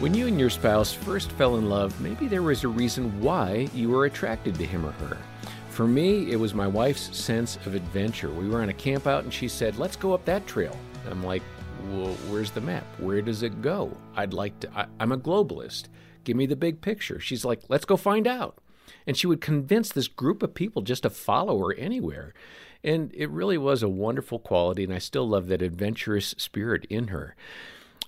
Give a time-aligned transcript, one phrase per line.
[0.00, 3.68] When you and your spouse first fell in love, maybe there was a reason why
[3.74, 5.18] you were attracted to him or her.
[5.70, 8.30] For me, it was my wife's sense of adventure.
[8.30, 10.78] We were on a camp out and she said, Let's go up that trail.
[11.10, 11.42] I'm like,
[11.90, 12.84] Well, where's the map?
[13.00, 13.90] Where does it go?
[14.14, 15.86] I'd like to, I, I'm a globalist.
[16.22, 17.18] Give me the big picture.
[17.18, 18.58] She's like, Let's go find out.
[19.04, 22.34] And she would convince this group of people just to follow her anywhere.
[22.84, 27.08] And it really was a wonderful quality, and I still love that adventurous spirit in
[27.08, 27.34] her.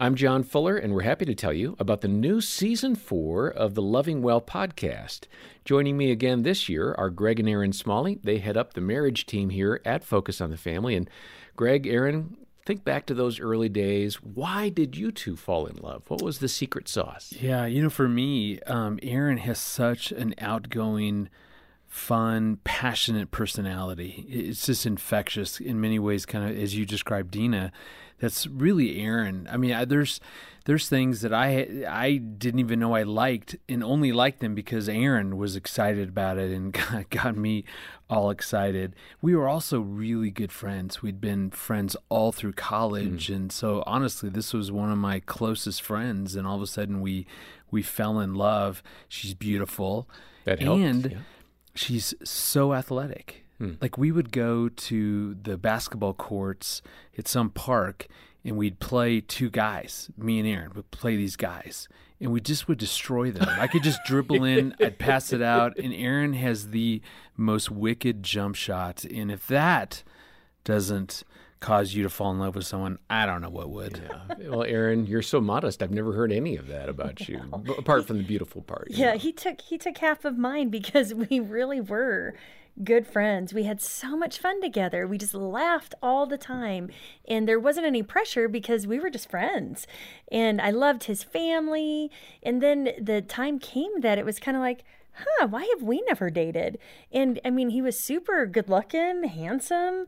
[0.00, 3.74] I'm John Fuller, and we're happy to tell you about the new season four of
[3.74, 5.22] the Loving Well podcast.
[5.64, 8.20] Joining me again this year are Greg and Erin Smalley.
[8.22, 10.94] They head up the marriage team here at Focus on the Family.
[10.94, 11.10] And
[11.56, 14.22] Greg, Erin, think back to those early days.
[14.22, 16.04] Why did you two fall in love?
[16.06, 17.34] What was the secret sauce?
[17.36, 21.28] Yeah, you know, for me, um, Erin has such an outgoing,
[21.88, 24.24] fun, passionate personality.
[24.28, 27.72] It's just infectious in many ways, kind of as you described, Dina
[28.20, 29.48] that's really Erin.
[29.50, 30.20] I mean, I, there's
[30.64, 34.88] there's things that I I didn't even know I liked, and only liked them because
[34.88, 37.64] Erin was excited about it and got, got me
[38.10, 38.94] all excited.
[39.20, 41.02] We were also really good friends.
[41.02, 43.36] We'd been friends all through college, mm.
[43.36, 46.34] and so honestly, this was one of my closest friends.
[46.34, 47.26] And all of a sudden, we
[47.70, 48.82] we fell in love.
[49.08, 50.08] She's beautiful,
[50.44, 51.18] that helped, and yeah.
[51.78, 53.72] She's so athletic Hmm.
[53.80, 56.80] Like we would go to the basketball courts
[57.16, 58.06] at some park
[58.44, 60.10] and we'd play two guys.
[60.16, 61.88] Me and Erin would play these guys
[62.20, 63.48] and we just would destroy them.
[63.48, 67.00] I could just dribble in, I'd pass it out, and Erin has the
[67.36, 69.04] most wicked jump shot.
[69.04, 70.02] And if that
[70.64, 71.22] doesn't
[71.60, 74.00] cause you to fall in love with someone, I don't know what would.
[74.02, 74.48] Yeah.
[74.48, 75.82] Well, Erin, you're so modest.
[75.82, 77.42] I've never heard any of that about you,
[77.78, 78.88] apart from the beautiful part.
[78.90, 79.18] Yeah, know?
[79.18, 82.34] he took he took half of mine because we really were
[82.84, 83.52] good friends.
[83.52, 85.06] We had so much fun together.
[85.06, 86.90] We just laughed all the time.
[87.26, 89.86] And there wasn't any pressure because we were just friends.
[90.30, 92.10] And I loved his family.
[92.42, 94.84] And then the time came that it was kind of like,
[95.18, 96.78] huh, why have we never dated?
[97.12, 100.06] And I mean, he was super good looking, handsome.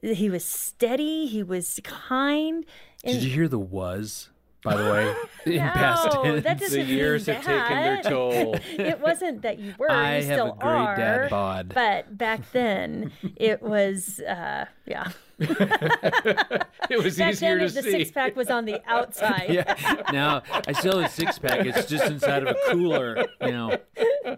[0.00, 1.26] He was steady.
[1.26, 2.64] He was kind.
[3.04, 4.30] And Did you hear the was?
[4.62, 5.14] by the way,
[5.56, 6.44] in no, past tense.
[6.44, 8.54] That the years have taken their toll.
[8.78, 9.90] it wasn't that you were.
[9.90, 11.72] I you have still a great are, dad bod.
[11.74, 15.10] But back then, it was, uh, yeah.
[15.38, 17.90] it was back easier then, to the see.
[17.90, 19.46] six pack was on the outside.
[19.48, 20.02] yeah.
[20.12, 21.66] Now I still have a six pack.
[21.66, 23.26] It's just inside of a cooler.
[23.40, 23.78] You know.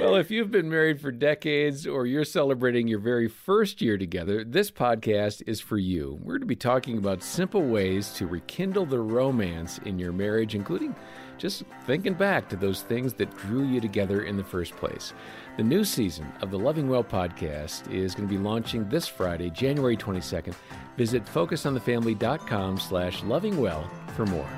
[0.00, 4.42] Well, if you've been married for decades or you're celebrating your very first year together,
[4.42, 6.18] this podcast is for you.
[6.20, 10.54] We're going to be talking about simple ways to rekindle the romance in your marriage,
[10.54, 10.96] including
[11.38, 15.12] just thinking back to those things that drew you together in the first place.
[15.56, 19.50] The new season of the Loving Well podcast is going to be launching this Friday,
[19.50, 20.54] January 22nd.
[20.96, 24.48] Visit focusonthefamily.com slash lovingwell for more.